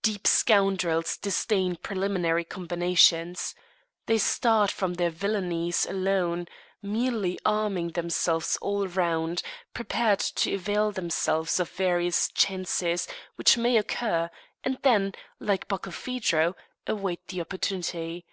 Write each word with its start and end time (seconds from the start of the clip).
Deep 0.00 0.26
scoundrels 0.26 1.18
disdain 1.18 1.76
preliminary 1.76 2.44
combinations. 2.44 3.54
They 4.06 4.16
start 4.16 4.70
from 4.70 4.94
their 4.94 5.10
villainies 5.10 5.84
alone, 5.86 6.46
merely 6.80 7.38
arming 7.44 7.90
themselves 7.90 8.56
all 8.62 8.88
round, 8.88 9.42
prepared 9.74 10.20
to 10.20 10.54
avail 10.54 10.92
themselves 10.92 11.60
of 11.60 11.68
various 11.68 12.28
chances 12.32 13.06
which 13.34 13.58
may 13.58 13.76
occur, 13.76 14.30
and 14.64 14.78
then, 14.80 15.12
like 15.40 15.68
Barkilphedro, 15.68 16.54
await 16.86 17.28
the 17.28 17.42
opportunity. 17.42 18.24